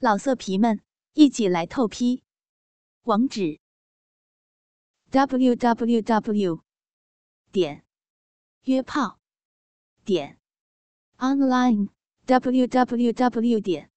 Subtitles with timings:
[0.00, 0.80] 老色皮们，
[1.14, 2.22] 一起来透批！
[3.02, 3.58] 网址
[5.10, 6.62] ：w w w
[7.50, 7.84] 点
[8.62, 9.18] 约炮
[10.04, 10.38] 点
[11.16, 11.88] online
[12.26, 13.90] w w w 点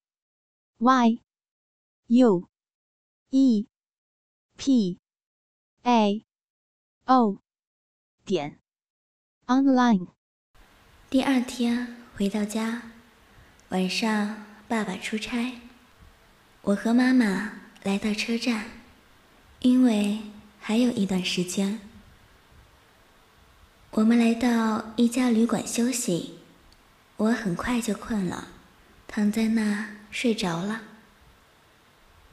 [0.79, 1.21] y
[2.07, 2.49] u
[3.29, 3.67] e
[4.57, 4.99] p
[5.83, 6.25] a
[7.05, 7.43] o
[8.25, 8.59] 点
[9.45, 10.07] online。
[11.11, 12.91] 第二天回到家，
[13.69, 15.61] 晚上爸爸出差。
[16.63, 18.65] 我和妈妈来到车站，
[19.61, 20.19] 因为
[20.59, 21.79] 还有一段时间。
[23.89, 26.35] 我们来到一家旅馆休息，
[27.17, 28.49] 我很快就困了，
[29.07, 30.83] 躺在那睡着了。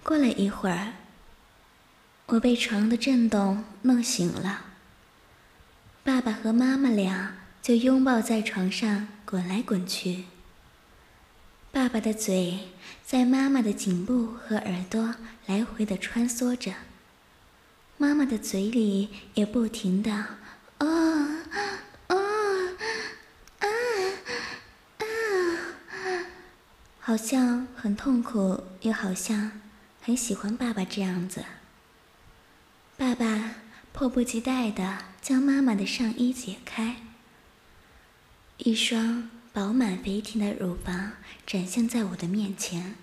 [0.02, 0.92] 过了一会儿，
[2.26, 4.66] 我被床的震动弄醒了。
[6.04, 10.26] 爸爸和妈妈俩就拥抱在床上滚来滚去。
[11.88, 12.58] 爸爸的嘴
[13.02, 15.14] 在妈妈的颈部和耳朵
[15.46, 16.74] 来回的穿梭着，
[17.96, 20.38] 妈妈的嘴里也不停的“啊
[20.76, 20.86] 啊
[22.08, 22.16] 啊
[24.98, 25.00] 啊”，
[27.00, 29.52] 好像很痛苦，又好像
[30.02, 31.42] 很喜欢爸爸这样子。
[32.98, 33.54] 爸爸
[33.94, 36.96] 迫不及待的将妈妈的上衣解开，
[38.58, 39.30] 一双。
[39.58, 41.14] 饱满肥挺的乳房
[41.44, 42.94] 展现在我的面前，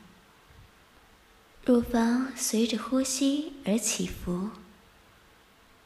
[1.66, 4.52] 乳房随着呼吸而起伏，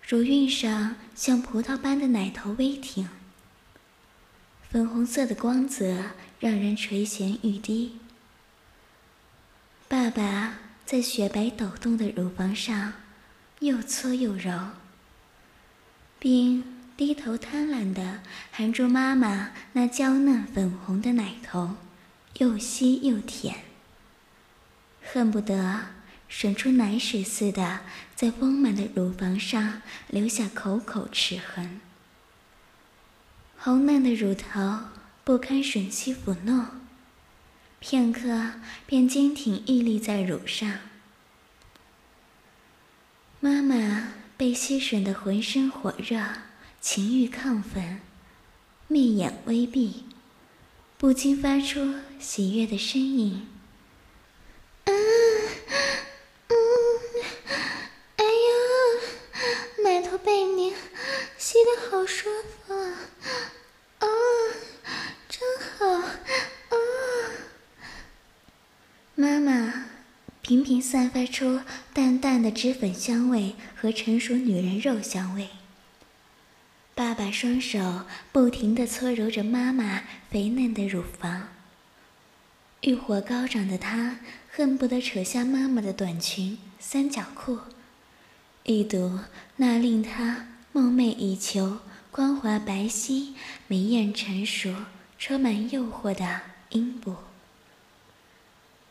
[0.07, 3.09] 乳晕上像葡萄般的奶头微挺，
[4.69, 7.97] 粉红色的光泽让人垂涎欲滴。
[9.87, 12.93] 爸爸在雪白抖动的乳房上
[13.61, 14.69] 又搓又揉，
[16.19, 16.78] 并。
[16.99, 18.19] 低头贪婪地
[18.51, 21.77] 含住妈妈那娇嫩粉红的奶头，
[22.39, 23.63] 又吸又舔，
[25.01, 25.91] 恨不得
[26.29, 27.79] 吮出奶水似的，
[28.15, 31.79] 在丰满的乳房上留下口口齿痕。
[33.57, 34.79] 红嫩的乳头
[35.23, 36.65] 不堪吮吸抚弄，
[37.79, 40.79] 片刻便坚挺屹立在乳上。
[43.39, 46.21] 妈妈被吸吮得浑身火热。
[46.81, 47.99] 情欲亢奋，
[48.87, 50.05] 媚眼微闭，
[50.97, 53.45] 不禁发出喜悦的呻吟。
[54.85, 54.93] 嗯
[56.47, 56.55] 嗯，
[58.15, 60.73] 哎呀，奶头被你
[61.37, 62.29] 吸得好舒
[62.65, 62.95] 服啊！
[63.99, 64.07] 啊，
[65.27, 65.41] 真
[65.77, 66.07] 好啊！
[69.15, 69.85] 妈妈
[70.41, 71.59] 频频散发出
[71.93, 75.49] 淡淡的脂粉香味和成熟女人肉香味。
[76.99, 78.01] 爸爸双手
[78.33, 81.47] 不停地搓揉着妈妈肥嫩的乳房，
[82.81, 84.19] 欲火高涨的他
[84.51, 87.59] 恨不得扯下妈妈的短裙、三角裤，
[88.65, 89.17] 一睹
[89.55, 91.77] 那令他梦寐以求、
[92.11, 93.29] 光滑白皙、
[93.67, 94.75] 美艳成熟、
[95.17, 97.15] 充满诱惑的阴部。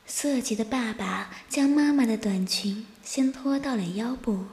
[0.07, 4.47] 色急的爸爸将妈妈的短裙先拖到了腰部。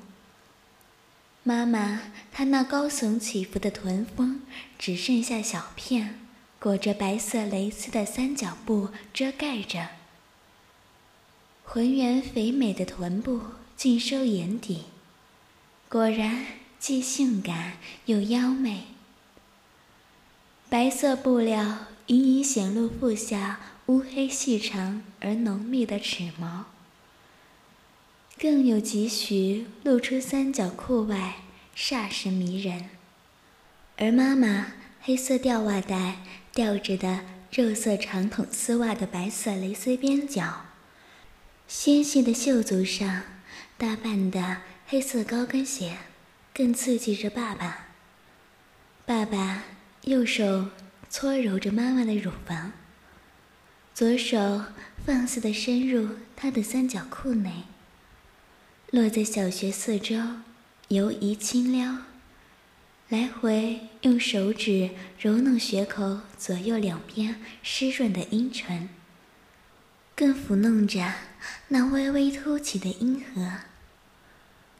[1.48, 2.02] 妈妈，
[2.32, 4.42] 她那高耸起伏的臀峰
[4.80, 6.20] 只剩下小片，
[6.60, 9.90] 裹着白色蕾丝的三角布遮盖着，
[11.64, 13.42] 浑圆肥美的臀部
[13.78, 14.86] 尽收眼底，
[15.88, 16.48] 果然
[16.80, 17.74] 既性感
[18.06, 18.86] 又妖媚。
[20.68, 26.66] 白色布料隐隐显露腹下乌黑细长而浓密的齿毛。
[28.38, 31.38] 更有几许露出三角裤外，
[31.76, 32.90] 煞是迷人。
[33.98, 36.18] 而妈妈黑色吊袜带
[36.54, 40.66] 吊着的肉色长筒丝袜的白色蕾丝边角，
[41.66, 43.24] 纤细的袖足上
[43.78, 45.98] 搭伴的黑色高跟鞋，
[46.54, 47.88] 更刺激着爸爸。
[49.06, 49.64] 爸爸
[50.02, 50.68] 右手
[51.10, 52.74] 搓揉着妈妈的乳房，
[53.94, 54.66] 左手
[55.06, 57.64] 放肆地深入她的三角裤内。
[58.96, 60.16] 落在小穴四周，
[60.88, 61.98] 游移轻撩，
[63.10, 68.88] 来回用手指揉弄穴口左右两边湿润的阴唇，
[70.16, 71.14] 更抚弄着
[71.68, 73.58] 那微微凸起的阴核。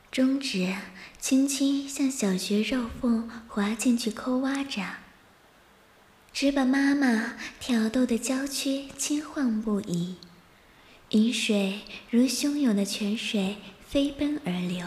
[0.10, 0.74] 中指
[1.20, 4.82] 轻轻向小穴肉缝滑进去抠挖着，
[6.32, 10.16] 只把妈妈挑逗的娇躯轻晃不已，
[11.10, 13.58] 饮水如汹涌的泉水。
[13.96, 14.86] 飞奔而流，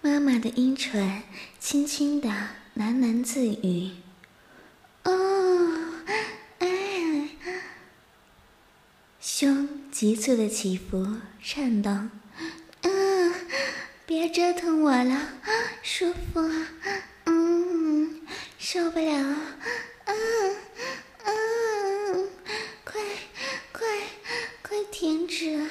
[0.00, 1.22] 妈妈的阴唇
[1.60, 2.28] 轻轻的
[2.76, 3.92] 喃喃自语
[5.04, 5.92] ：“哦，
[6.58, 7.28] 哎。”
[9.22, 12.10] 胸急促的起伏，颤动。
[12.82, 13.32] 嗯，
[14.04, 15.28] 别折腾我了，
[15.84, 16.50] 舒服，
[17.26, 18.22] 嗯，
[18.58, 19.36] 受不了，
[20.06, 20.56] 嗯
[21.26, 22.28] 嗯，
[22.82, 23.00] 快
[23.70, 23.86] 快
[24.62, 25.64] 快停止！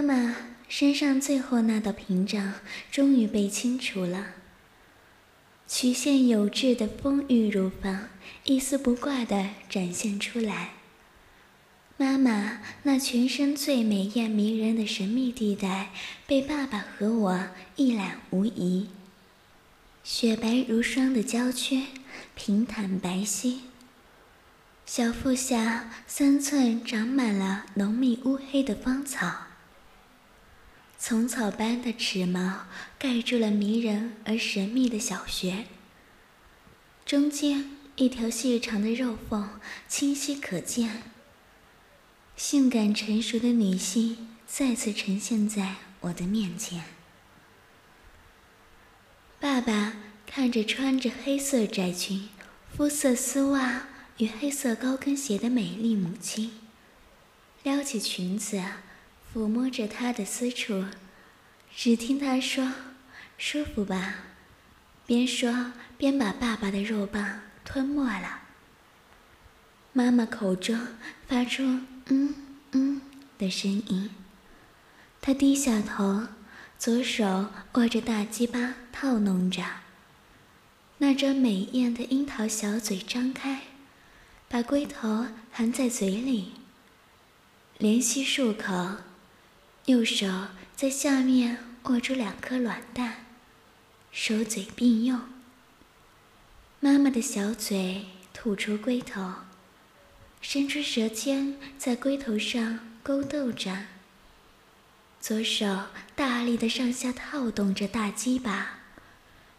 [0.00, 0.34] 妈妈
[0.66, 2.54] 身上最后那道屏障
[2.90, 4.28] 终于被清除了。
[5.68, 8.08] 曲线有致的丰腴乳房
[8.46, 10.70] 一丝不挂地展现出来。
[11.98, 15.90] 妈妈那全身最美艳迷人的神秘地带
[16.26, 18.88] 被爸爸和我一览无遗。
[20.02, 21.88] 雪白如霜的娇躯，
[22.34, 23.58] 平坦白皙。
[24.86, 29.49] 小腹下三寸长满了浓密乌黑的芳草。
[31.02, 32.66] 丛草般的齿毛
[32.98, 35.64] 盖住了迷人而神秘的小穴，
[37.06, 39.58] 中间一条细长的肉缝
[39.88, 41.04] 清晰可见。
[42.36, 46.84] 性感成熟的女性再次呈现在我的面前。
[49.40, 49.96] 爸爸
[50.26, 52.28] 看着穿着黑色窄裙、
[52.76, 53.88] 肤色丝袜
[54.18, 56.52] 与黑色高跟鞋的美丽母亲，
[57.62, 58.62] 撩起裙子。
[59.32, 60.84] 抚摸着他的私处，
[61.74, 62.72] 只听他说
[63.38, 64.14] ：“舒服吧？”
[65.06, 68.42] 边说边把爸爸的肉棒吞没了。
[69.92, 70.78] 妈妈口中
[71.28, 71.62] 发出
[72.10, 72.34] “嗯
[72.72, 73.00] 嗯”
[73.38, 74.10] 的声音。
[75.20, 76.26] 她低下头，
[76.78, 79.62] 左手握着大鸡巴套弄着，
[80.98, 83.62] 那张美艳的樱桃小嘴张开，
[84.48, 86.54] 把龟头含在嘴里，
[87.78, 88.96] 连吸数口。
[89.90, 90.26] 右手
[90.76, 93.24] 在下面握住两颗卵蛋，
[94.12, 95.20] 手嘴并用。
[96.78, 99.34] 妈妈的小嘴吐出龟头，
[100.40, 103.86] 伸出舌尖在龟头上勾逗着。
[105.20, 108.78] 左手大力的上下套动着大鸡巴，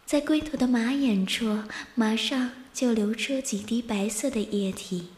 [0.06, 1.64] 在龟头的马眼处
[1.94, 5.11] 马上就流出几滴白色的液体。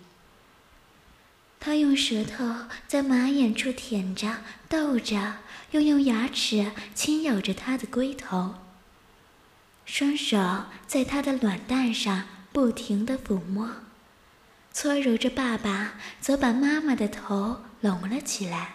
[1.64, 4.36] 他用舌头在马眼处舔着、
[4.68, 5.36] 逗着，
[5.70, 8.56] 又用牙齿轻咬着他的龟头。
[9.86, 13.76] 双手在他的卵蛋上不停地抚摸，
[14.74, 15.30] 搓揉着。
[15.30, 18.74] 爸爸则把妈妈的头拢了起来，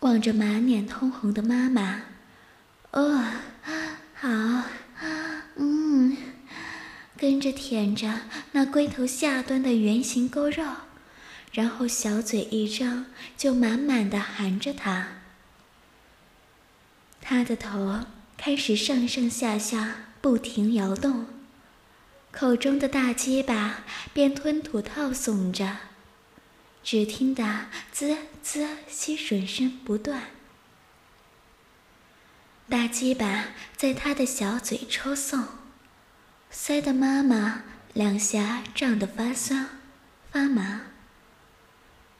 [0.00, 2.02] 望着满脸通红的妈妈
[2.90, 3.24] ：“哦，
[4.14, 4.28] 好，
[5.54, 6.16] 嗯。”
[7.16, 10.64] 跟着舔着那龟头下端的圆形沟肉。
[11.56, 15.08] 然后小嘴一张，就满满的含着它。
[17.22, 18.00] 他的头
[18.36, 21.24] 开始上上下下不停摇动，
[22.30, 25.78] 口中的大鸡巴便吞吐套送着，
[26.84, 30.24] 只听得滋滋吸吮声不断。
[32.68, 35.42] 大鸡巴在他的小嘴抽送，
[36.50, 37.62] 塞得妈妈
[37.94, 39.70] 两颊胀得发酸
[40.30, 40.82] 发麻。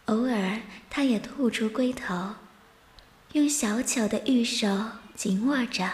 [0.07, 2.35] 偶尔，他也吐出龟头，
[3.33, 4.69] 用小巧的玉手
[5.17, 5.91] 紧握着，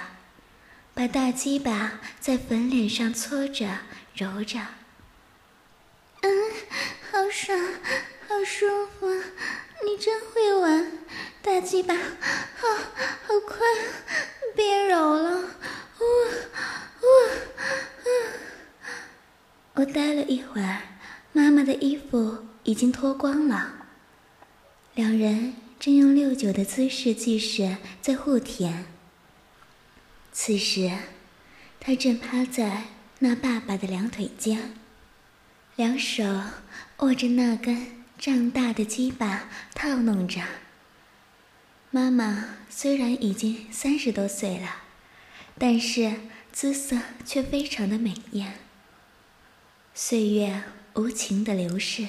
[0.92, 3.78] 把大鸡巴在粉脸上搓着
[4.14, 4.58] 揉着。
[6.20, 6.30] 嗯，
[7.10, 7.58] 好爽，
[8.28, 9.08] 好舒服，
[9.86, 10.92] 你真会玩，
[11.40, 13.56] 大鸡巴，好，好快，
[14.54, 16.04] 别揉了，呜呜
[17.00, 17.06] 呜！
[19.76, 20.82] 我待了一会儿，
[21.32, 23.81] 妈妈的衣服已经脱光了。
[24.94, 28.84] 两人正用六九的姿势计时在互舔。
[30.32, 30.90] 此时，
[31.80, 32.84] 他正趴在
[33.20, 34.74] 那爸爸的两腿间，
[35.76, 36.24] 两手
[36.98, 40.42] 握着那根胀大的鸡巴套弄着。
[41.90, 44.82] 妈妈虽然已经三十多岁了，
[45.58, 46.20] 但是
[46.52, 48.58] 姿色却非常的美艳。
[49.94, 52.08] 岁月无情的流逝，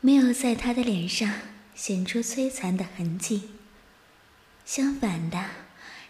[0.00, 1.32] 没有在她的脸上。
[1.74, 3.50] 显出摧残的痕迹。
[4.64, 5.50] 相反的，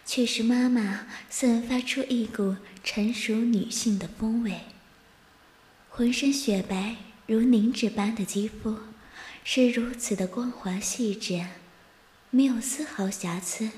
[0.06, 4.60] 却是妈妈散发出一股成熟女性的风味。
[5.88, 8.78] 浑身雪白如凝脂般的肌肤，
[9.42, 11.46] 是如此的光滑细致，
[12.30, 13.70] 没有丝毫瑕疵。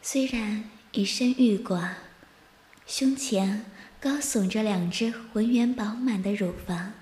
[0.00, 1.88] 虽然已生育过，
[2.86, 3.64] 胸前
[4.00, 6.92] 高耸着两只浑圆饱满的乳房，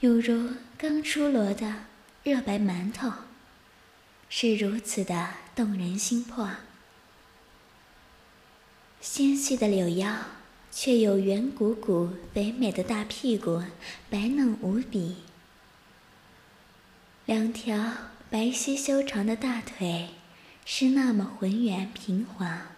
[0.00, 1.84] 有如刚出炉的。
[2.24, 3.10] 热白馒头，
[4.28, 6.48] 是如此的动人心魄。
[9.00, 10.16] 纤细的柳腰
[10.70, 13.64] 却有圆鼓鼓、肥美的大屁股，
[14.08, 15.16] 白嫩无比。
[17.26, 17.92] 两条
[18.30, 20.10] 白皙修长的大腿
[20.64, 22.68] 是那么浑圆平滑，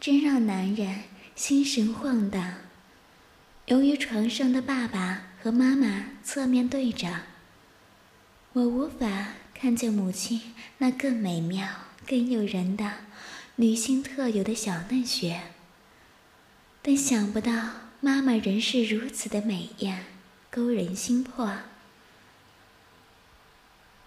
[0.00, 1.04] 真让男人
[1.36, 2.54] 心神晃荡。
[3.66, 7.20] 由于床上的爸爸和妈妈侧面对着，
[8.52, 11.68] 我无法看见母亲那更美妙、
[12.04, 12.92] 更诱人的
[13.56, 15.40] 女性特有的小嫩穴。
[16.82, 17.52] 但想不到
[18.00, 20.04] 妈妈仍是如此的美艳，
[20.50, 21.58] 勾人心魄。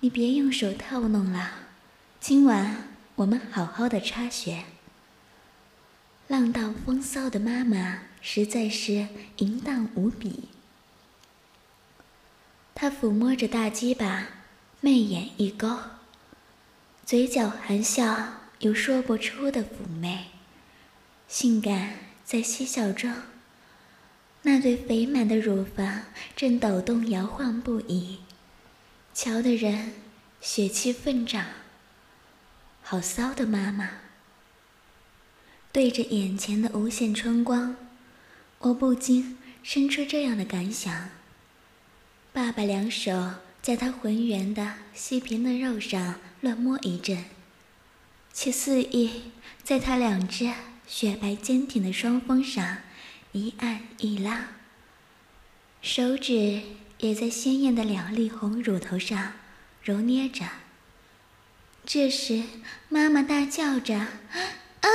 [0.01, 1.51] 你别用手套弄了，
[2.19, 4.65] 今晚我们好好的插穴。
[6.27, 9.07] 浪荡风骚的妈妈实在是
[9.37, 10.49] 淫荡无比。
[12.75, 14.27] 她抚摸着大鸡巴，
[14.81, 15.79] 媚眼一勾，
[17.05, 20.27] 嘴角含笑，有说不出的妩媚，
[21.27, 21.95] 性感。
[22.25, 23.13] 在嬉笑中，
[24.43, 26.03] 那对肥满的乳房
[26.37, 28.19] 正抖动摇晃不已，
[29.13, 29.93] 瞧得人
[30.39, 31.45] 血气奋涨。
[32.81, 33.89] 好骚的妈妈！
[35.73, 37.75] 对着眼前的无限春光，
[38.59, 41.09] 我不禁生出这样的感想：
[42.33, 47.25] 爸爸两手在她浑圆的细皮嫩肉上乱摸一阵，
[48.33, 49.31] 且肆意
[49.63, 50.51] 在她两只。
[50.87, 52.79] 雪白坚挺的双峰上，
[53.31, 54.49] 一按一拉，
[55.81, 56.61] 手指
[56.97, 59.33] 也在鲜艳的两粒红乳头上
[59.81, 60.45] 揉捏着。
[61.85, 62.43] 这时，
[62.89, 64.89] 妈妈大叫着：“啊，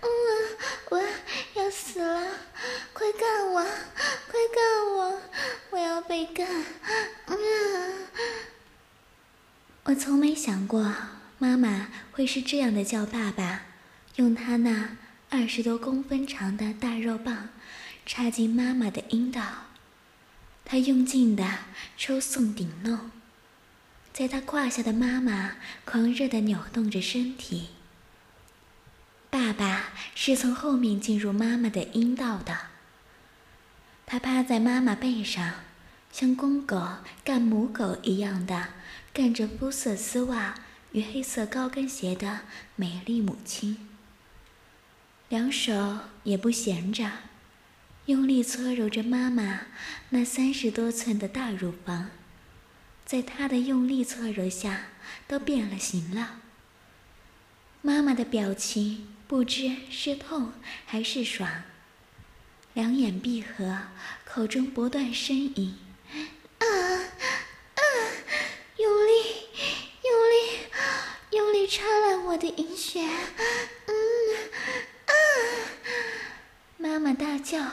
[0.00, 0.08] 嗯，
[0.90, 0.98] 我
[1.54, 2.26] 要死了！
[2.92, 5.20] 快干我，快干我！
[5.74, 6.46] 我要被干！”，
[9.82, 10.94] 我从没想过
[11.38, 13.62] 妈妈会是这样的叫爸爸。
[14.14, 14.96] 用他那
[15.30, 17.48] 二十多公分长的大肉棒
[18.06, 19.42] 插进妈妈的阴道，
[20.64, 21.44] 他用劲的
[21.96, 23.10] 抽送顶弄，
[24.12, 27.70] 在他胯下的妈妈狂热的扭动着身体。
[29.28, 32.56] 爸爸是从后面进入妈妈的阴道的，
[34.06, 35.54] 他趴在妈妈背上，
[36.12, 38.68] 像公狗干母狗一样的
[39.12, 40.54] 干着肤色丝袜
[40.92, 42.40] 与黑色高跟鞋的
[42.76, 43.88] 美丽母亲。
[45.30, 47.10] 两手也不闲着，
[48.06, 49.62] 用力搓揉着妈妈
[50.10, 52.10] 那三十多寸的大乳房，
[53.04, 54.82] 在他的用力搓揉下，
[55.26, 56.40] 都变了形了。
[57.80, 60.52] 妈妈的表情不知是痛
[60.86, 61.64] 还是爽，
[62.74, 63.78] 两眼闭合，
[64.24, 65.78] 口中不断呻吟
[66.58, 67.82] ：“啊啊，
[68.76, 69.12] 用力，
[70.02, 70.58] 用力，
[71.30, 73.94] 用力插烂我的银穴，嗯
[75.06, 75.12] 啊。”
[76.76, 77.64] 妈妈大叫。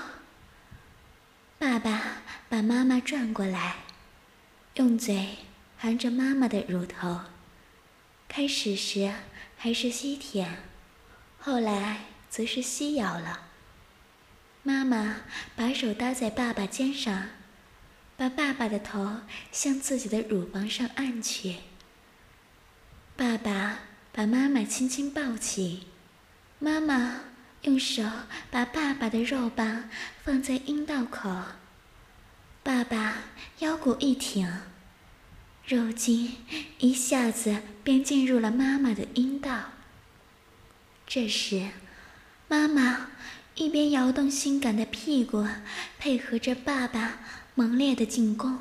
[1.57, 3.77] 爸爸把妈妈转过来，
[4.75, 5.37] 用嘴
[5.77, 7.21] 含着妈妈的乳头。
[8.27, 9.11] 开始时
[9.57, 10.59] 还是吸舔，
[11.39, 13.47] 后来则是吸咬了。
[14.63, 15.21] 妈妈
[15.55, 17.29] 把手搭在爸爸肩上，
[18.17, 21.57] 把爸爸的头向自己的乳房上按去。
[23.15, 23.79] 爸爸
[24.11, 25.87] 把妈妈轻轻抱起，
[26.59, 27.21] 妈妈。
[27.63, 28.01] 用手
[28.49, 29.87] 把爸爸的肉棒
[30.23, 31.29] 放在阴道口，
[32.63, 33.17] 爸爸
[33.59, 34.51] 腰骨一挺，
[35.67, 36.37] 肉筋
[36.79, 39.73] 一下子便进入了妈妈的阴道。
[41.05, 41.69] 这时，
[42.47, 43.11] 妈妈
[43.55, 45.47] 一边摇动性感的屁股，
[45.99, 47.19] 配合着爸爸
[47.55, 48.59] 猛烈的进攻，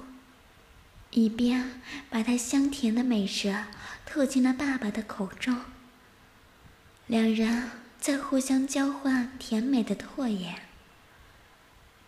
[1.10, 3.64] 一边把他香甜的美舌
[4.04, 5.56] 吐进了爸爸的口中。
[7.06, 7.70] 两人。
[8.00, 10.54] 在互相交换甜美的唾液。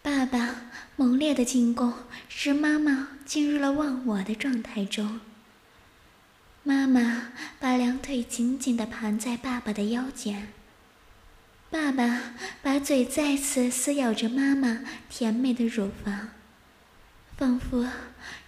[0.00, 1.92] 爸爸猛烈的进攻
[2.30, 5.20] 使妈妈进入了忘我的状态中。
[6.62, 10.48] 妈妈把两腿紧紧地盘在爸爸的腰间。
[11.72, 16.28] 爸爸把嘴再次撕咬着妈妈甜美的乳房，
[17.34, 17.88] 仿佛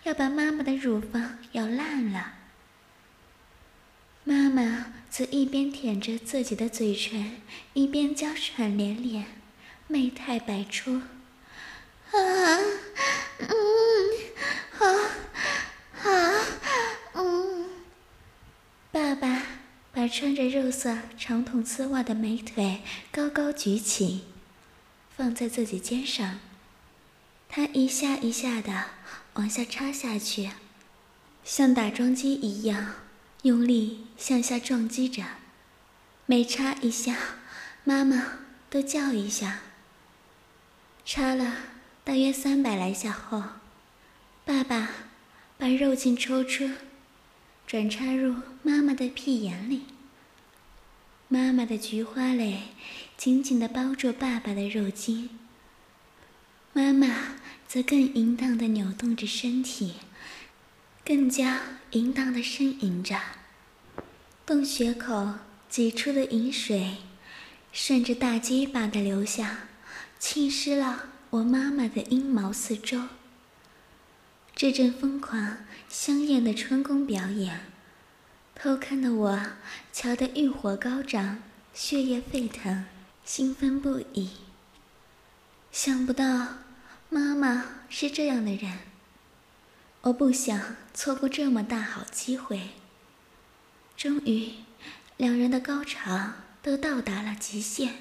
[0.03, 2.35] 要把妈妈的乳房咬烂了。
[4.25, 7.41] 妈妈则一边舔着自己的嘴唇，
[7.73, 9.25] 一边娇喘连连，
[9.89, 11.01] 媚态百出。
[12.11, 12.21] 啊，
[13.39, 13.49] 嗯，
[14.71, 14.85] 好，
[15.95, 16.11] 好，
[17.15, 17.71] 嗯。
[18.93, 19.43] 爸爸
[20.05, 24.25] 把穿着肉色长筒丝袜的美腿高高举起，
[25.17, 26.41] 放在自己肩上，
[27.49, 28.85] 他一下一下的
[29.33, 30.51] 往下插下去，
[31.43, 32.97] 像打桩机一样。
[33.45, 35.25] 用力向下撞击着，
[36.27, 37.17] 每插一下，
[37.85, 39.61] 妈妈都叫一下。
[41.07, 41.57] 插了
[42.05, 43.43] 大约三百来下后，
[44.45, 44.91] 爸爸
[45.57, 46.69] 把肉茎抽出，
[47.67, 49.85] 转插入妈妈的屁眼里。
[51.29, 52.63] 妈妈的菊花蕾
[53.17, 55.31] 紧紧地包住爸爸的肉茎，
[56.73, 59.95] 妈妈则更淫荡地扭动着身体，
[61.05, 61.63] 更加
[61.93, 63.19] 淫荡地呻吟着。
[64.45, 65.35] 洞穴口
[65.69, 66.99] 挤出的饮水，
[67.73, 69.69] 顺着大鸡巴的流下，
[70.19, 73.01] 浸湿了我妈妈的阴毛四周。
[74.55, 75.57] 这阵疯狂
[75.89, 77.74] 香艳的春宫表演。
[78.55, 79.41] 偷看的我，
[79.93, 81.43] 瞧得欲火高涨，
[81.75, 82.87] 血液沸腾，
[83.25, 84.31] 兴奋不已。
[85.71, 86.59] 想不到
[87.11, 88.79] 妈妈是这样的人，
[90.03, 92.71] 我不想错过这么大好机会。
[93.97, 94.55] 终于，
[95.17, 96.33] 两人的高潮
[96.63, 97.97] 都到达了极限。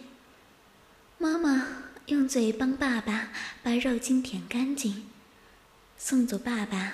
[1.18, 1.68] 妈妈
[2.06, 3.30] 用嘴帮爸爸
[3.62, 5.10] 把肉筋舔干净，
[5.98, 6.94] 送走爸爸，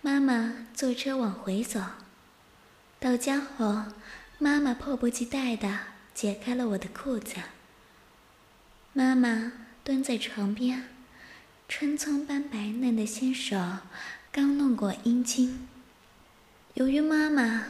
[0.00, 1.80] 妈妈坐车往回走。
[3.00, 3.84] 到家后，
[4.38, 5.78] 妈妈迫不及待地
[6.12, 7.36] 解开了我的裤子。
[8.92, 9.52] 妈妈
[9.82, 10.84] 蹲在床边，
[11.66, 13.56] 春葱般白嫩的纤手
[14.30, 15.66] 刚弄过阴茎。
[16.74, 17.68] 由于妈妈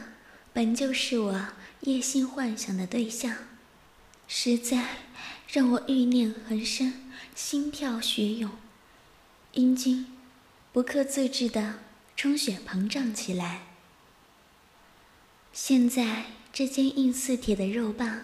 [0.51, 1.47] 本就是我
[1.79, 3.33] 夜性幻想的对象，
[4.27, 4.85] 实在
[5.47, 6.93] 让我欲念横生，
[7.33, 8.51] 心跳血涌，
[9.53, 10.07] 阴茎
[10.73, 11.79] 不可自制地
[12.17, 13.61] 充血膨胀起来。
[15.53, 18.21] 现在，这坚硬似铁的肉棒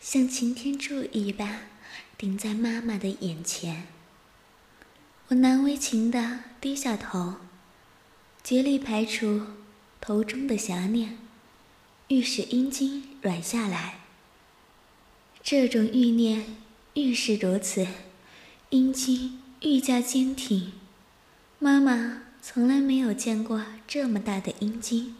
[0.00, 1.68] 像擎天柱一般
[2.16, 3.88] 顶在妈妈的眼前。
[5.28, 7.34] 我难为情地低下头，
[8.44, 9.42] 竭力排除
[10.00, 11.18] 头中的邪念，
[12.08, 13.98] 欲使阴茎软下来。
[15.42, 16.56] 这种欲念
[16.94, 17.86] 愈是如此，
[18.70, 20.72] 阴茎愈加坚挺。
[21.58, 25.16] 妈妈从来没有见过这么大的阴茎。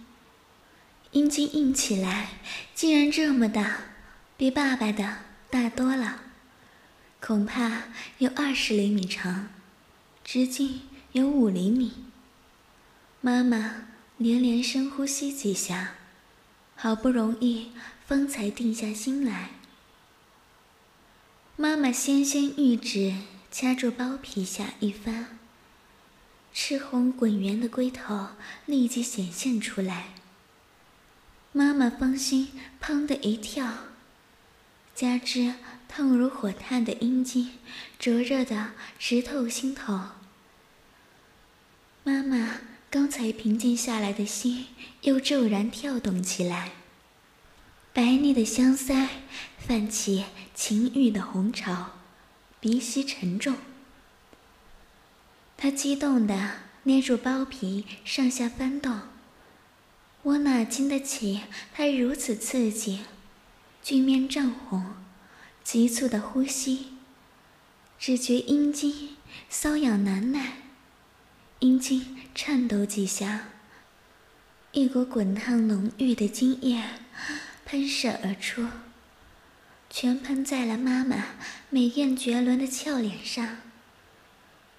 [1.13, 2.29] 阴茎硬起来，
[2.75, 3.79] 竟然这么大，
[4.37, 5.19] 比爸爸的
[5.51, 6.21] 大多了，
[7.19, 7.85] 恐怕
[8.19, 9.49] 有二十厘米长，
[10.23, 12.05] 直径有五厘米。
[13.23, 13.87] 妈妈
[14.19, 15.95] 连连深呼吸几下，
[16.77, 17.73] 好不容易
[18.07, 19.51] 方才定下心来。
[21.57, 23.15] 妈妈纤纤玉指
[23.51, 25.39] 掐住包皮下一翻，
[26.53, 28.29] 赤红滚圆的龟头
[28.67, 30.09] 立即显现出来。
[31.53, 32.49] 妈妈芳心
[32.81, 33.67] 砰的一跳，
[34.95, 35.55] 加之
[35.89, 37.53] 烫如火炭的阴茎
[37.99, 39.99] 灼热的直透心头，
[42.05, 44.67] 妈妈刚才平静下来的心
[45.03, 46.73] 又骤然跳动起来，
[47.93, 49.09] 白腻的香腮
[49.59, 51.93] 泛起情欲的红潮，
[52.61, 53.57] 鼻息沉重。
[55.57, 59.01] 她激动地捏住包皮，上下翻动。
[60.23, 63.01] 我哪经得起他如此刺激，
[63.83, 64.95] 俊面涨红，
[65.63, 66.89] 急促的呼吸，
[67.99, 69.17] 只觉阴茎
[69.51, 70.63] 瘙痒难耐，
[71.61, 73.49] 阴茎颤抖几下，
[74.73, 76.83] 一股滚烫浓郁的精液
[77.65, 78.67] 喷射而出，
[79.89, 81.27] 全喷在了妈妈
[81.71, 83.59] 美艳绝伦的俏脸上。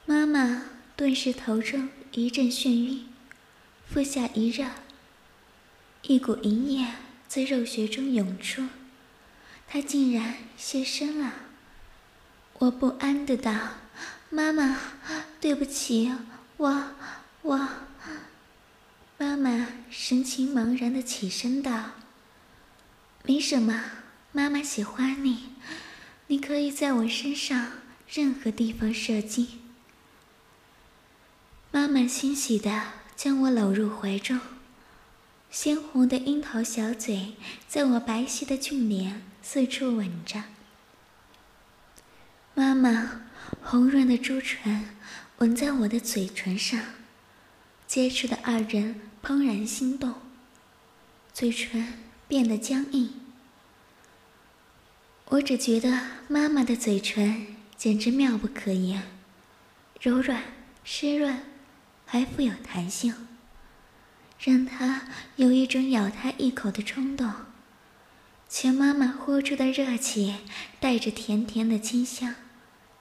[0.06, 3.08] 妈妈顿时头中一阵眩晕，
[3.88, 4.66] 腹下一热。
[6.04, 6.94] 一股淫液
[7.28, 8.64] 在肉穴中涌出，
[9.68, 11.34] 他竟然现身了。
[12.60, 13.54] 我不安的道
[14.30, 14.78] ：“妈妈，
[15.40, 16.12] 对不起，
[16.58, 16.92] 我
[17.42, 17.70] 我。”
[19.20, 21.92] 妈妈神情茫然的起身道
[23.24, 23.84] ：“没什么，
[24.32, 25.50] 妈妈喜欢你，
[26.28, 27.74] 你可以在我身上
[28.08, 29.48] 任何地方射精。”
[31.72, 34.40] 妈妈欣喜的将我搂入怀中。
[35.52, 37.34] 鲜红的樱桃小嘴
[37.68, 40.44] 在我白皙的俊脸四处吻着，
[42.54, 43.24] 妈妈
[43.64, 44.90] 红润的朱唇
[45.40, 46.80] 吻在我的嘴唇上，
[47.88, 50.14] 接触的二人怦然心动，
[51.34, 51.94] 嘴唇
[52.28, 53.12] 变得僵硬。
[55.30, 59.02] 我只觉得妈妈的嘴唇简直妙不可言，
[60.00, 60.44] 柔软、
[60.84, 61.44] 湿润，
[62.06, 63.29] 还富有弹性。
[64.40, 65.02] 让他
[65.36, 67.30] 有一种咬他一口的冲动，
[68.48, 70.38] 全妈妈呼出的热气
[70.80, 72.36] 带着甜甜的清香，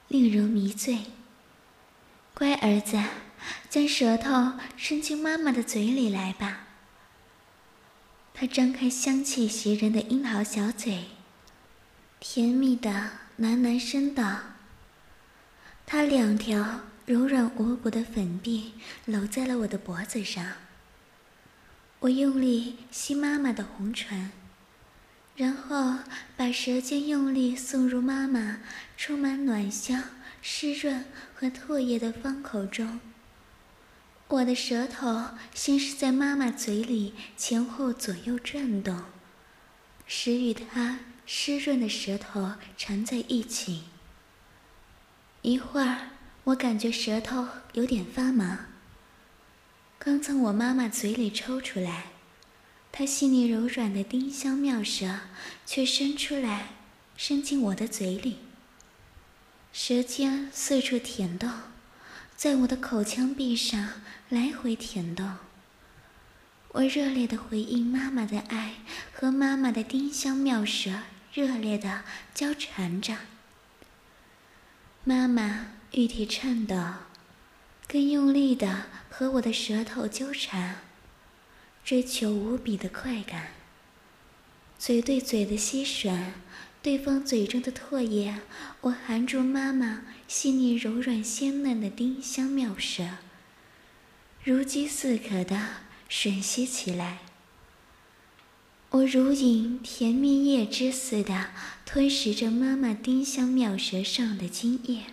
[0.09, 0.99] 令人迷醉。
[2.35, 3.01] 乖儿子，
[3.71, 6.67] 将舌头伸进妈妈的嘴里来吧。
[8.35, 11.05] 他张开香气袭人的樱桃小嘴，
[12.19, 14.41] 甜蜜的喃喃声道
[15.87, 18.73] ：“他两条柔软无骨的粉臂
[19.05, 20.45] 搂在了我的脖子上。
[22.01, 24.31] 我用力吸妈妈的红唇，
[25.35, 25.99] 然后
[26.37, 28.61] 把舌尖用力送入妈妈
[28.97, 30.05] 充满暖香、
[30.41, 33.01] 湿润和唾液的方口中。
[34.29, 39.03] 我的舌头先是在妈妈嘴里前后左右转动，
[40.07, 43.85] 使与她湿润的舌头缠在一起。
[45.43, 46.11] 一会儿，
[46.45, 48.67] 我感觉舌头有点发麻，
[50.09, 52.07] 刚从我妈妈嘴里抽出来，
[52.91, 55.21] 她细腻柔软的丁香妙舌
[55.67, 56.69] 却伸出来，
[57.15, 58.39] 伸进我的嘴里，
[59.71, 61.51] 舌尖四处舔动，
[62.35, 65.37] 在我的口腔壁上来回舔动。
[66.69, 68.77] 我热烈的回应妈妈的爱
[69.13, 71.03] 和妈妈的丁香妙舌，
[71.35, 73.15] 热烈的交缠着。
[75.05, 76.75] 妈妈玉体颤抖，
[77.91, 80.83] 更用力的和我的舌头纠缠，
[81.83, 83.53] 追求无比的快感。
[84.79, 86.33] 嘴对嘴的吸吮，
[86.83, 88.43] 对方嘴中的唾液，
[88.83, 93.09] 我含住妈妈细腻柔软鲜嫩的丁香妙舌，
[94.45, 95.59] 如饥似渴的
[96.11, 97.21] 吮吸起来。
[98.91, 101.51] 我如饮甜蜜液汁似的
[101.87, 105.05] 吞食着妈妈丁香妙舌上的精液，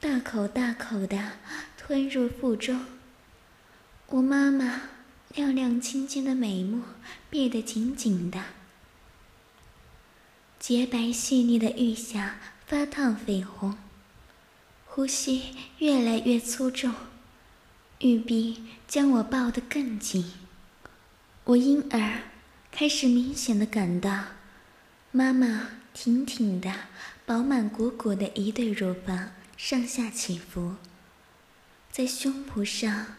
[0.00, 1.32] 大口大口的
[1.76, 2.84] 吞入腹中。
[4.06, 4.82] 我妈妈
[5.34, 6.82] 亮亮晶晶的美目
[7.28, 8.44] 闭得紧紧的，
[10.60, 13.76] 洁白细腻的玉下发烫绯红，
[14.86, 16.94] 呼吸越来越粗重，
[17.98, 20.32] 玉臂将我抱得更紧，
[21.44, 22.20] 我因而。
[22.70, 24.26] 开始明显的感到，
[25.10, 26.72] 妈妈挺挺的、
[27.26, 30.76] 饱满鼓鼓的一对乳房上下起伏，
[31.90, 33.16] 在胸脯上，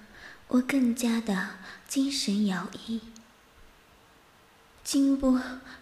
[0.47, 3.01] 我更加的精神摇曳，
[4.83, 5.39] 颈部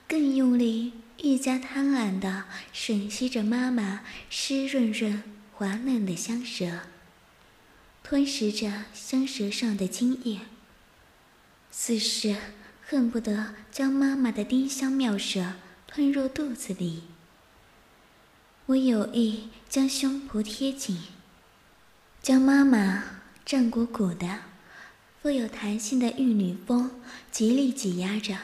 [0.07, 6.81] 更用力、愈加贪婪的吮吸着妈妈湿润润、滑嫩的香舌，
[8.03, 10.41] 吞食着香舌上的精液，
[11.71, 12.35] 似是。
[12.89, 15.55] 恨不得将妈妈的丁香妙舌
[15.87, 17.03] 吞入肚子里。
[18.67, 20.97] 我有意将胸脯贴紧，
[22.21, 23.03] 将妈妈
[23.45, 24.39] 胀鼓鼓的、
[25.21, 26.91] 富有弹性的玉女峰
[27.31, 28.37] 极力挤压着，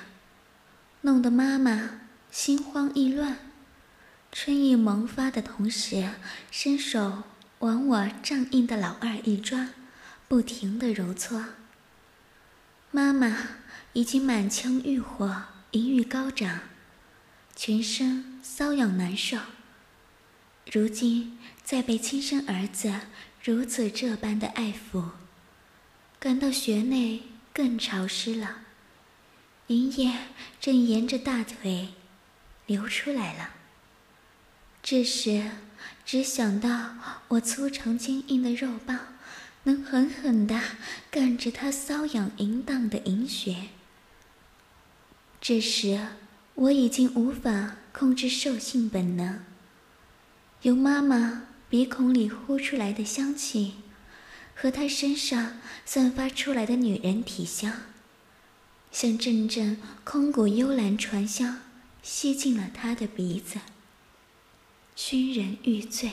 [1.01, 3.37] 弄得妈妈心慌意乱，
[4.31, 6.09] 春意萌发的同时，
[6.49, 7.23] 伸手
[7.59, 9.69] 往我胀硬的老二一抓，
[10.27, 11.45] 不停的揉搓。
[12.91, 13.37] 妈妈。
[13.95, 16.61] 已经满腔欲火，淫欲高涨，
[17.55, 19.37] 全身瘙痒难受。
[20.71, 22.91] 如今再被亲生儿子
[23.43, 25.09] 如此这般的爱抚，
[26.19, 27.23] 感到穴内
[27.53, 28.61] 更潮湿了，
[29.67, 30.13] 银液
[30.59, 31.89] 正沿着大腿
[32.65, 33.51] 流出来了。
[34.81, 35.51] 这时，
[36.05, 36.95] 只想到
[37.27, 38.99] 我粗长坚硬的肉棒
[39.63, 40.59] 能狠狠地
[41.11, 43.67] 干着他瘙痒淫荡的淫穴。
[45.39, 46.07] 这时，
[46.55, 49.43] 我已经无法控制兽性本能。
[50.63, 53.73] 由妈妈鼻孔里呼出来的香气，
[54.55, 57.81] 和她身上散发出来的女人体香，
[58.89, 61.59] 像阵阵空谷幽兰传香，
[62.01, 63.59] 吸进了她的鼻子，
[64.95, 66.11] 熏人欲醉，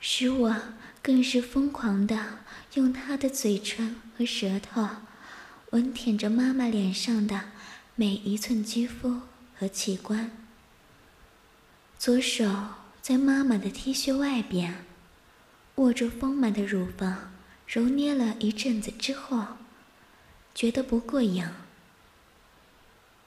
[0.00, 0.56] 使我
[1.00, 2.40] 更是疯狂的
[2.74, 4.88] 用她的嘴唇和舌头，
[5.70, 7.50] 吻舔着妈妈脸上的。
[7.96, 9.20] 每一寸肌肤
[9.56, 10.32] 和器官，
[11.96, 12.44] 左手
[13.04, 14.82] 在妈妈的 T 恤外边
[15.74, 17.32] 握住丰满的乳房，
[17.66, 19.58] 揉捏了一阵子之后，
[20.54, 21.44] 觉得不过瘾，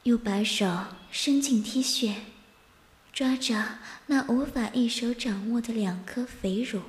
[0.01, 2.15] 又把手伸进 T 恤，
[3.13, 6.81] 抓着那无法一手掌握的两颗肥乳，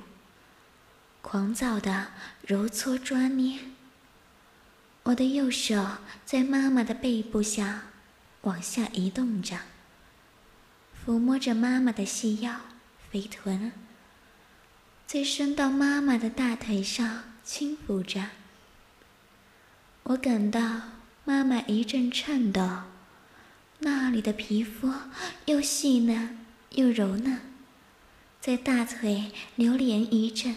[1.21, 2.07] 狂躁的
[2.41, 3.59] 揉搓抓捏。
[5.03, 7.83] 我的右手在妈妈的背部下
[8.41, 9.59] 往下移动着，
[11.05, 12.61] 抚摸着妈妈的细腰、
[13.11, 13.71] 肥臀，
[15.07, 18.29] 再伸到妈妈的大腿上轻抚着。
[20.03, 20.81] 我感到
[21.25, 22.83] 妈妈一阵颤抖，
[23.79, 24.93] 那里的皮肤
[25.45, 26.39] 又细嫩
[26.71, 27.39] 又柔嫩，
[28.39, 30.55] 在大腿流连一阵。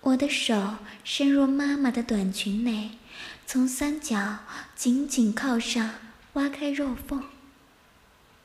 [0.00, 2.98] 我的手伸入妈妈的短裙内。
[3.44, 4.38] 从三角
[4.74, 5.96] 紧紧靠上，
[6.32, 7.22] 挖开肉缝。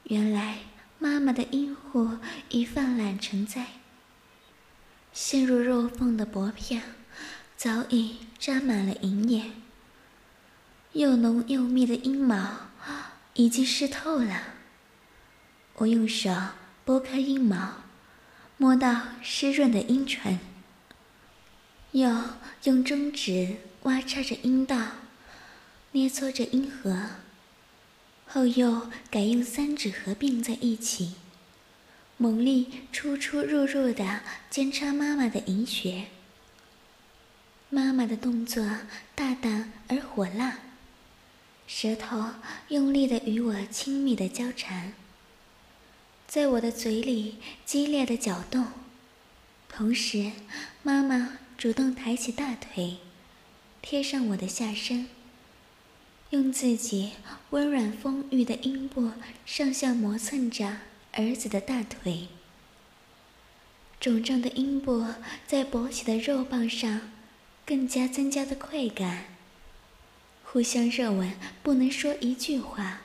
[0.03, 0.57] 原来
[0.99, 2.17] 妈妈的阴户
[2.49, 3.67] 已泛滥成灾，
[5.13, 6.81] 陷入肉缝的薄片
[7.55, 9.51] 早已沾满了银液，
[10.93, 12.69] 又浓又密的阴毛
[13.35, 14.41] 已经湿透了。
[15.75, 16.35] 我用手
[16.83, 17.83] 拨开阴毛，
[18.57, 20.39] 摸到湿润的阴唇，
[21.91, 22.11] 又
[22.63, 24.77] 用中指挖插着阴道，
[25.91, 27.07] 捏搓着阴核，
[28.27, 31.13] 后又改用三指合并在一起。
[32.19, 36.07] 猛力出出入入的尖插妈妈的银穴，
[37.69, 38.79] 妈妈的动作
[39.13, 40.57] 大胆而火辣，
[41.67, 42.31] 舌头
[42.69, 44.93] 用力的与我亲密的交缠，
[46.27, 47.37] 在我的嘴里
[47.67, 48.65] 激烈的搅动，
[49.69, 50.31] 同时
[50.81, 52.97] 妈妈主动抬起大腿，
[53.83, 55.07] 贴上我的下身，
[56.31, 57.11] 用自己
[57.51, 59.11] 温软丰腴的阴部
[59.45, 60.77] 上下磨蹭着。
[61.13, 62.27] 儿子的大腿，
[63.99, 65.03] 肿胀的阴部
[65.47, 67.09] 在勃起的肉棒上，
[67.65, 69.25] 更加增加的快感。
[70.43, 73.01] 互相热吻，不能说一句话。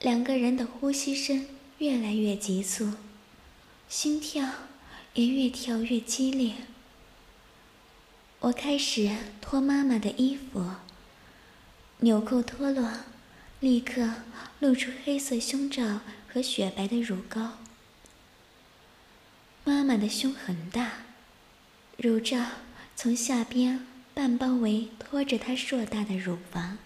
[0.00, 1.46] 两个人的呼吸声
[1.78, 2.94] 越来越急促，
[3.88, 4.48] 心跳
[5.14, 6.54] 也越跳越激烈。
[8.40, 10.72] 我开始脱妈妈的衣服，
[12.00, 12.90] 纽扣脱落，
[13.60, 14.14] 立刻
[14.58, 16.00] 露出黑色胸罩。
[16.32, 17.40] 和雪白的乳沟，
[19.64, 20.92] 妈妈的胸很大，
[21.96, 22.46] 乳罩
[22.94, 23.84] 从下边
[24.14, 26.78] 半包围托着她硕大的乳房，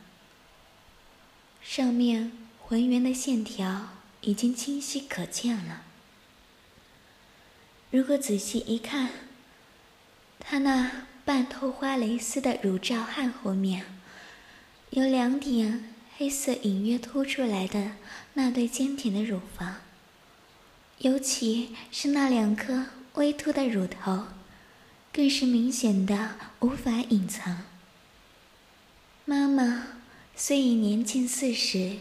[1.61, 3.91] 上面浑圆的线条
[4.23, 5.83] 已经清晰可见了。
[7.91, 9.11] 如果仔细一看，
[10.41, 13.85] 她那半透花蕾丝的乳罩汗后面，
[14.95, 15.91] 有两点。
[16.17, 17.97] 黑色隐约凸出来的
[18.35, 19.79] 那对坚挺的乳房，
[20.99, 24.29] 尤其是那两颗微凸的乳头，
[25.13, 27.65] 更是明显的无法隐藏。
[29.25, 29.89] 妈妈
[30.37, 31.97] 虽已年近四十，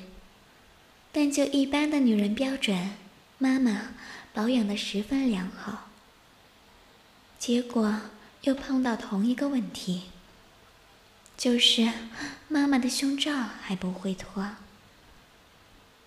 [1.11, 2.91] 但就一般的女人标准，
[3.39, 3.95] 妈妈
[4.31, 5.89] 保养的十分良好。
[7.39, 8.01] 结果
[8.43, 10.12] 又碰到同一个问题。
[11.37, 11.91] 就是
[12.47, 14.55] 妈妈的胸罩还不会脱。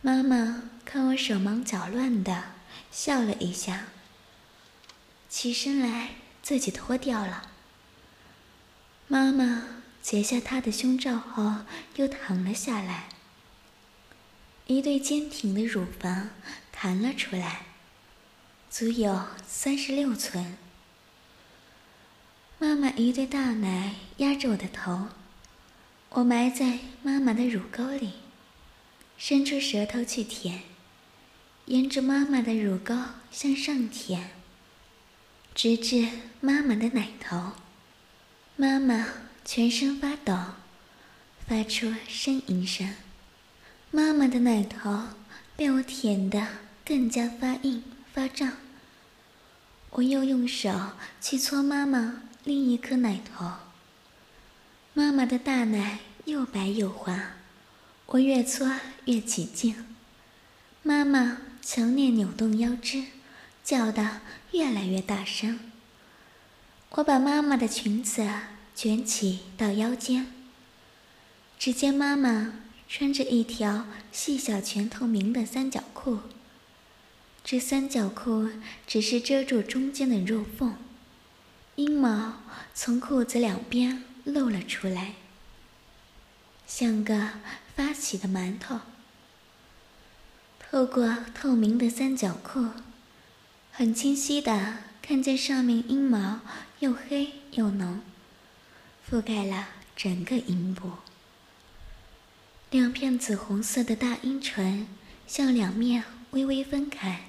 [0.01, 2.45] 妈妈看我手忙脚乱的，
[2.91, 3.87] 笑了一下，
[5.29, 6.11] 起身来
[6.43, 7.51] 自己脱掉了。
[9.09, 9.65] 妈妈
[10.01, 11.65] 解下她的胸罩后，
[11.97, 13.09] 又躺了下来，
[14.67, 16.31] 一对坚挺的乳房
[16.71, 17.67] 弹了出来，
[18.71, 20.57] 足有三十六寸。
[22.59, 25.09] 妈妈一对大奶压着我的头，
[26.09, 28.15] 我埋在妈妈的乳沟里，
[29.19, 30.63] 伸出舌头去舔，
[31.67, 32.95] 沿着妈妈的乳沟
[33.31, 34.31] 向上舔，
[35.55, 36.09] 直至
[36.41, 37.53] 妈妈的奶头。
[38.57, 39.07] 妈妈
[39.45, 40.35] 全身发抖，
[41.47, 42.95] 发出呻吟声。
[43.91, 45.09] 妈妈的奶头
[45.57, 46.47] 被我舔得
[46.87, 48.55] 更加发硬发胀。
[49.91, 52.23] 我又用手去搓妈妈。
[52.47, 53.55] 另一颗奶头，
[54.95, 57.33] 妈妈的大奶又白又滑，
[58.07, 58.71] 我越搓
[59.07, 59.85] 越起劲。
[60.85, 63.07] 妈妈强烈扭动腰肢，
[63.65, 64.21] 叫得
[64.53, 65.59] 越来越大声。
[66.91, 68.25] 我把妈妈的裙子
[68.77, 70.33] 卷起到腰间，
[71.59, 76.21] 只见妈妈穿着一条细小全透明的三角裤，
[77.43, 78.49] 这三角裤
[78.87, 80.77] 只是遮住中间的肉缝。
[81.77, 82.33] 阴毛
[82.75, 85.13] 从裤子两边露了出来，
[86.67, 87.33] 像个
[87.75, 88.81] 发起的馒头。
[90.59, 92.71] 透过透明的三角裤，
[93.71, 96.41] 很清晰的看见上面阴毛
[96.79, 98.01] 又黑又浓，
[99.07, 100.93] 覆盖了整个阴部。
[102.71, 104.89] 两片紫红色的大阴唇
[105.27, 107.27] 向两面微微分开，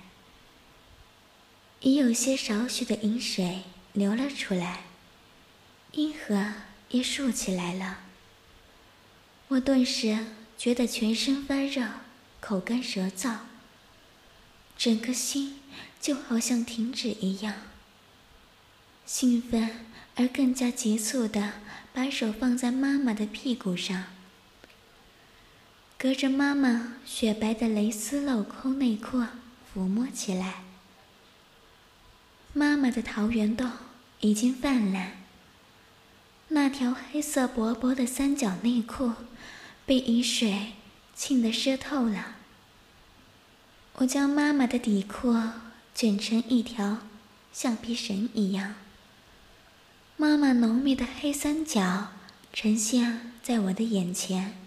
[1.81, 3.63] 已有些少许的饮水。
[3.97, 4.83] 流了出来，
[5.93, 6.53] 阴核
[6.89, 8.01] 也竖起来了。
[9.47, 11.83] 我顿时觉得全身发热，
[12.39, 13.37] 口干舌燥，
[14.77, 15.61] 整个心
[15.99, 17.55] 就好像停止一样。
[19.03, 21.53] 兴奋而更加急促的
[21.91, 24.03] 把手放在妈妈的屁股上，
[25.97, 29.23] 隔着妈妈雪白的蕾丝镂空内裤
[29.73, 30.61] 抚摸起来。
[32.53, 33.71] 妈妈的桃源洞。
[34.21, 35.13] 已经泛滥。
[36.49, 39.13] 那条黑色薄薄的三角内裤
[39.85, 40.73] 被雨水
[41.13, 42.35] 浸得湿透了。
[43.95, 45.35] 我将妈妈的底裤
[45.93, 46.99] 卷成一条
[47.51, 48.75] 橡皮绳一样。
[50.15, 52.09] 妈妈浓密的黑三角
[52.53, 54.57] 呈现在我的眼前。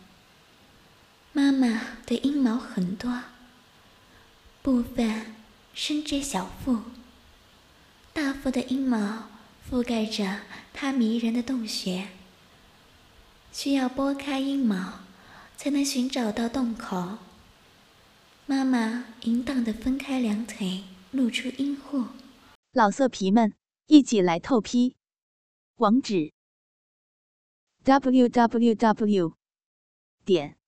[1.33, 3.23] 妈妈的阴毛很多，
[4.63, 5.35] 部分
[5.73, 6.81] 伸至小腹，
[8.13, 9.29] 大腹的阴毛
[9.71, 10.41] 覆盖着
[10.73, 12.09] 她迷人的洞穴。
[13.53, 15.01] 需要拨开阴毛，
[15.57, 17.19] 才能寻找到洞口。
[18.47, 22.07] 妈妈淫荡的分开两腿，露出阴户。
[22.73, 23.55] 老色皮们，
[23.87, 24.97] 一起来透批！
[25.77, 26.33] 网址
[27.85, 29.35] ：w w w.
[30.25, 30.59] 点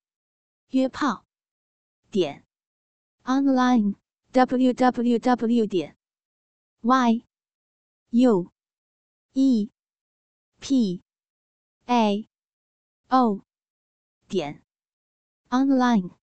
[0.69, 1.25] 约炮
[2.09, 2.43] 点
[3.23, 3.95] online
[4.31, 5.65] w w w.
[5.67, 5.95] 点
[6.81, 7.23] y
[8.09, 8.51] u
[9.35, 9.71] e
[10.59, 11.01] p
[11.87, 12.27] a
[13.09, 13.41] o
[14.27, 14.63] 点
[15.51, 16.22] online。